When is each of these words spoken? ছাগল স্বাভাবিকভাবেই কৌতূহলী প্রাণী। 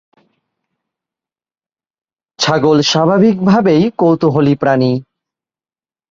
ছাগল 2.39 2.77
স্বাভাবিকভাবেই 2.81 3.83
কৌতূহলী 3.97 4.53
প্রাণী। 4.55 4.91